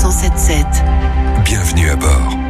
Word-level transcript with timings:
177. 0.00 0.66
Bienvenue 1.44 1.90
à 1.90 1.96
bord. 1.96 2.49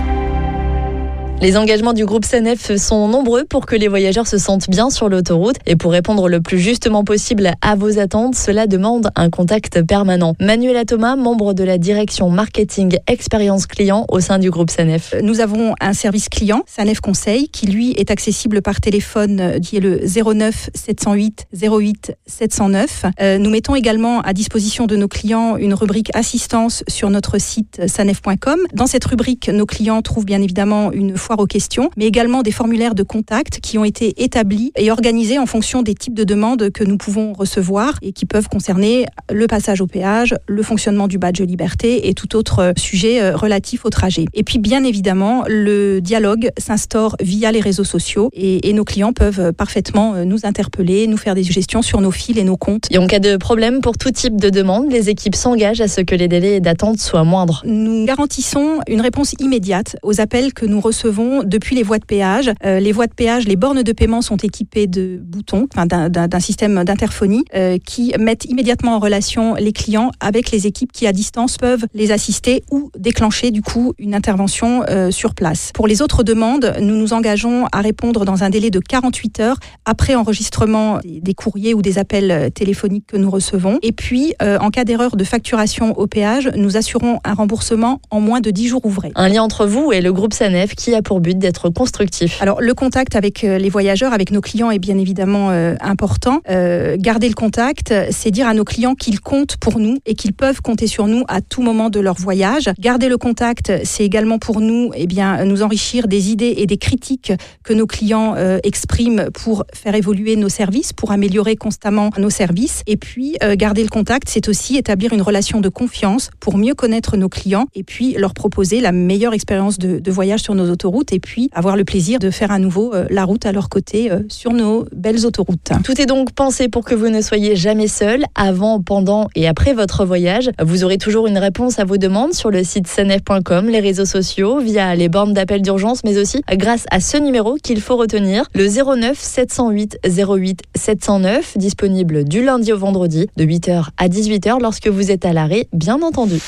Les 1.42 1.56
engagements 1.56 1.94
du 1.94 2.04
groupe 2.04 2.26
SANEF 2.26 2.76
sont 2.76 3.08
nombreux 3.08 3.44
pour 3.44 3.64
que 3.64 3.74
les 3.74 3.88
voyageurs 3.88 4.26
se 4.26 4.36
sentent 4.36 4.68
bien 4.68 4.90
sur 4.90 5.08
l'autoroute 5.08 5.56
et 5.64 5.74
pour 5.74 5.90
répondre 5.90 6.28
le 6.28 6.42
plus 6.42 6.58
justement 6.58 7.02
possible 7.02 7.52
à 7.62 7.76
vos 7.76 7.98
attentes, 7.98 8.34
cela 8.34 8.66
demande 8.66 9.10
un 9.16 9.30
contact 9.30 9.80
permanent. 9.80 10.34
Manuela 10.38 10.84
Thomas, 10.84 11.16
membre 11.16 11.54
de 11.54 11.64
la 11.64 11.78
direction 11.78 12.28
marketing 12.28 12.98
expérience 13.06 13.66
client 13.66 14.04
au 14.10 14.20
sein 14.20 14.38
du 14.38 14.50
groupe 14.50 14.68
SANEF. 14.68 15.14
Nous 15.22 15.40
avons 15.40 15.74
un 15.80 15.94
service 15.94 16.28
client, 16.28 16.62
SANEF 16.66 17.00
Conseil, 17.00 17.48
qui 17.48 17.66
lui 17.66 17.92
est 17.92 18.10
accessible 18.10 18.60
par 18.60 18.78
téléphone 18.82 19.60
qui 19.62 19.78
est 19.78 19.80
le 19.80 20.02
09 20.04 20.68
708 20.74 21.46
08 21.54 22.12
709. 22.26 23.06
nous 23.38 23.48
mettons 23.48 23.74
également 23.74 24.20
à 24.20 24.34
disposition 24.34 24.84
de 24.84 24.94
nos 24.94 25.08
clients 25.08 25.56
une 25.56 25.72
rubrique 25.72 26.10
assistance 26.14 26.84
sur 26.86 27.08
notre 27.08 27.38
site 27.38 27.80
sanef.com. 27.88 28.58
Dans 28.74 28.86
cette 28.86 29.06
rubrique, 29.06 29.48
nos 29.48 29.64
clients 29.64 30.02
trouvent 30.02 30.26
bien 30.26 30.42
évidemment 30.42 30.92
une 30.92 31.16
aux 31.38 31.46
questions, 31.46 31.90
mais 31.96 32.06
également 32.06 32.42
des 32.42 32.50
formulaires 32.50 32.94
de 32.94 33.02
contact 33.02 33.60
qui 33.60 33.78
ont 33.78 33.84
été 33.84 34.22
établis 34.22 34.72
et 34.76 34.90
organisés 34.90 35.38
en 35.38 35.46
fonction 35.46 35.82
des 35.82 35.94
types 35.94 36.14
de 36.14 36.24
demandes 36.24 36.70
que 36.70 36.84
nous 36.84 36.96
pouvons 36.96 37.32
recevoir 37.32 37.94
et 38.02 38.12
qui 38.12 38.26
peuvent 38.26 38.48
concerner 38.48 39.06
le 39.30 39.46
passage 39.46 39.80
au 39.80 39.86
péage, 39.86 40.34
le 40.48 40.62
fonctionnement 40.62 41.08
du 41.08 41.18
badge 41.18 41.40
liberté 41.40 42.08
et 42.08 42.14
tout 42.14 42.36
autre 42.36 42.72
sujet 42.76 43.22
euh, 43.22 43.36
relatif 43.36 43.84
au 43.84 43.90
trajet. 43.90 44.24
Et 44.34 44.42
puis 44.42 44.58
bien 44.58 44.84
évidemment, 44.84 45.44
le 45.46 46.00
dialogue 46.00 46.50
s'instaure 46.58 47.16
via 47.20 47.52
les 47.52 47.60
réseaux 47.60 47.84
sociaux 47.84 48.30
et, 48.32 48.68
et, 48.68 48.72
nos 48.72 48.84
clients 48.84 49.12
peuvent 49.12 49.52
parfaitement 49.52 50.14
euh, 50.14 50.24
nous 50.24 50.44
interpeller, 50.44 51.06
nous 51.06 51.16
faire 51.16 51.34
des 51.34 51.42
suggestions 51.42 51.82
sur 51.82 52.00
nos 52.00 52.10
fils 52.10 52.36
et 52.36 52.44
nos 52.44 52.56
comptes. 52.56 52.86
Et 52.90 52.98
en 52.98 53.06
cas 53.06 53.18
de 53.18 53.36
problème 53.36 53.80
pour 53.80 53.96
tout 53.98 54.10
type 54.10 54.40
de 54.40 54.50
demande, 54.50 54.90
les 54.90 55.10
équipes 55.10 55.34
s'engagent 55.34 55.80
à 55.80 55.88
ce 55.88 56.00
que 56.00 56.14
les 56.14 56.28
délais 56.28 56.60
d'attente 56.60 57.00
soient 57.00 57.24
moindres. 57.24 57.62
Nous 57.64 58.04
garantissons 58.04 58.80
une 58.88 59.00
réponse 59.00 59.34
immédiate 59.38 59.96
aux 60.02 60.20
appels 60.20 60.52
que 60.52 60.66
nous 60.66 60.80
recevons 60.80 61.19
depuis 61.44 61.76
les 61.76 61.82
voies 61.82 61.98
de 61.98 62.04
péage. 62.04 62.50
Euh, 62.64 62.80
les 62.80 62.92
voies 62.92 63.06
de 63.06 63.14
péage, 63.14 63.46
les 63.46 63.56
bornes 63.56 63.82
de 63.82 63.92
paiement 63.92 64.22
sont 64.22 64.36
équipées 64.36 64.86
de 64.86 65.20
boutons, 65.22 65.66
d'un 65.76 66.40
système 66.40 66.84
d'interphonie 66.84 67.44
euh, 67.54 67.78
qui 67.84 68.12
mettent 68.18 68.44
immédiatement 68.44 68.96
en 68.96 68.98
relation 68.98 69.54
les 69.54 69.72
clients 69.72 70.10
avec 70.20 70.50
les 70.50 70.66
équipes 70.66 70.92
qui 70.92 71.06
à 71.06 71.12
distance 71.12 71.56
peuvent 71.56 71.86
les 71.94 72.12
assister 72.12 72.62
ou 72.70 72.90
déclencher 72.98 73.50
du 73.50 73.62
coup 73.62 73.94
une 73.98 74.14
intervention 74.14 74.82
euh, 74.88 75.10
sur 75.10 75.34
place. 75.34 75.70
Pour 75.74 75.86
les 75.86 76.02
autres 76.02 76.22
demandes, 76.22 76.74
nous 76.80 76.96
nous 76.96 77.12
engageons 77.12 77.66
à 77.72 77.80
répondre 77.80 78.24
dans 78.24 78.42
un 78.42 78.50
délai 78.50 78.70
de 78.70 78.80
48 78.80 79.40
heures 79.40 79.56
après 79.84 80.14
enregistrement 80.14 81.00
des 81.04 81.34
courriers 81.34 81.74
ou 81.74 81.82
des 81.82 81.98
appels 81.98 82.50
téléphoniques 82.54 83.06
que 83.06 83.16
nous 83.16 83.30
recevons. 83.30 83.78
Et 83.82 83.92
puis, 83.92 84.34
en 84.40 84.70
cas 84.70 84.84
d'erreur 84.84 85.16
de 85.16 85.24
facturation 85.24 85.98
au 85.98 86.06
péage, 86.06 86.50
nous 86.56 86.76
assurons 86.76 87.18
un 87.24 87.34
remboursement 87.34 88.00
en 88.10 88.20
moins 88.20 88.40
de 88.40 88.50
10 88.50 88.68
jours 88.68 88.84
ouvrés. 88.84 89.12
Un 89.14 89.28
lien 89.28 89.42
entre 89.42 89.66
vous 89.66 89.92
et 89.92 90.00
le 90.00 90.12
groupe 90.12 90.32
SANEF 90.32 90.74
qui 90.74 90.94
a 90.94 91.02
pour 91.10 91.20
but 91.20 91.36
d'être 91.36 91.70
constructif 91.70 92.40
Alors 92.40 92.60
le 92.60 92.72
contact 92.72 93.16
avec 93.16 93.42
euh, 93.42 93.58
les 93.58 93.68
voyageurs, 93.68 94.12
avec 94.12 94.30
nos 94.30 94.40
clients 94.40 94.70
est 94.70 94.78
bien 94.78 94.96
évidemment 94.96 95.50
euh, 95.50 95.74
important. 95.80 96.40
Euh, 96.48 96.96
garder 96.96 97.28
le 97.28 97.34
contact, 97.34 97.92
c'est 98.12 98.30
dire 98.30 98.46
à 98.46 98.54
nos 98.54 98.62
clients 98.62 98.94
qu'ils 98.94 99.20
comptent 99.20 99.56
pour 99.56 99.80
nous 99.80 99.98
et 100.06 100.14
qu'ils 100.14 100.34
peuvent 100.34 100.62
compter 100.62 100.86
sur 100.86 101.08
nous 101.08 101.24
à 101.26 101.40
tout 101.40 101.62
moment 101.62 101.90
de 101.90 101.98
leur 101.98 102.14
voyage. 102.14 102.70
Garder 102.78 103.08
le 103.08 103.18
contact, 103.18 103.72
c'est 103.82 104.04
également 104.04 104.38
pour 104.38 104.60
nous 104.60 104.92
eh 104.94 105.08
bien, 105.08 105.44
nous 105.44 105.64
enrichir 105.64 106.06
des 106.06 106.30
idées 106.30 106.54
et 106.58 106.66
des 106.66 106.76
critiques 106.76 107.32
que 107.64 107.72
nos 107.72 107.88
clients 107.88 108.36
expriment 108.62 109.30
pour 109.32 109.64
faire 109.74 109.96
évoluer 109.96 110.36
nos 110.36 110.48
services, 110.48 110.92
pour 110.92 111.10
améliorer 111.10 111.56
constamment 111.56 112.10
nos 112.18 112.30
services. 112.30 112.82
Et 112.86 112.96
puis 112.96 113.36
garder 113.56 113.82
le 113.82 113.88
contact, 113.88 114.28
c'est 114.28 114.48
aussi 114.48 114.76
établir 114.76 115.12
une 115.12 115.22
relation 115.22 115.60
de 115.60 115.68
confiance 115.68 116.30
pour 116.38 116.56
mieux 116.56 116.74
connaître 116.74 117.16
nos 117.16 117.28
clients 117.28 117.66
et 117.74 117.82
puis 117.82 118.14
leur 118.14 118.32
proposer 118.32 118.80
la 118.80 118.92
meilleure 118.92 119.34
expérience 119.34 119.76
de, 119.76 119.98
de 119.98 120.10
voyage 120.12 120.40
sur 120.40 120.54
nos 120.54 120.70
autoroutes 120.70 120.99
et 121.12 121.20
puis 121.20 121.50
avoir 121.52 121.76
le 121.76 121.84
plaisir 121.84 122.18
de 122.18 122.30
faire 122.30 122.50
à 122.50 122.58
nouveau 122.58 122.94
euh, 122.94 123.06
la 123.10 123.24
route 123.24 123.46
à 123.46 123.52
leur 123.52 123.68
côté 123.68 124.10
euh, 124.10 124.20
sur 124.28 124.52
nos 124.52 124.86
belles 124.94 125.26
autoroutes. 125.26 125.70
Tout 125.84 126.00
est 126.00 126.06
donc 126.06 126.32
pensé 126.32 126.68
pour 126.68 126.84
que 126.84 126.94
vous 126.94 127.08
ne 127.08 127.20
soyez 127.20 127.56
jamais 127.56 127.88
seul 127.88 128.24
avant, 128.34 128.80
pendant 128.80 129.28
et 129.34 129.48
après 129.48 129.72
votre 129.72 130.04
voyage. 130.04 130.50
Vous 130.62 130.84
aurez 130.84 130.98
toujours 130.98 131.26
une 131.26 131.38
réponse 131.38 131.78
à 131.78 131.84
vos 131.84 131.96
demandes 131.96 132.34
sur 132.34 132.50
le 132.50 132.64
site 132.64 132.86
sanef.com, 132.86 133.68
les 133.68 133.80
réseaux 133.80 134.04
sociaux, 134.04 134.60
via 134.60 134.94
les 134.94 135.08
bornes 135.08 135.32
d'appel 135.32 135.62
d'urgence, 135.62 136.04
mais 136.04 136.18
aussi 136.18 136.42
grâce 136.52 136.84
à 136.90 137.00
ce 137.00 137.16
numéro 137.16 137.56
qu'il 137.62 137.80
faut 137.80 137.96
retenir, 137.96 138.44
le 138.54 138.68
09 138.68 139.18
708 139.18 139.98
08 140.04 140.62
709, 140.74 141.58
disponible 141.58 142.24
du 142.24 142.44
lundi 142.44 142.72
au 142.72 142.78
vendredi 142.78 143.28
de 143.36 143.44
8h 143.44 143.88
à 143.96 144.08
18h 144.08 144.60
lorsque 144.60 144.88
vous 144.88 145.10
êtes 145.10 145.24
à 145.24 145.32
l'arrêt, 145.32 145.68
bien 145.72 146.00
entendu. 146.02 146.40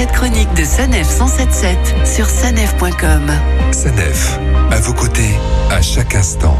Cette 0.00 0.12
chronique 0.12 0.54
de 0.54 0.64
Sanef 0.64 1.06
177 1.06 1.76
sur 2.06 2.24
sanef.com. 2.24 3.30
Sanef, 3.70 4.40
à 4.70 4.80
vos 4.80 4.94
côtés, 4.94 5.38
à 5.68 5.82
chaque 5.82 6.14
instant. 6.14 6.56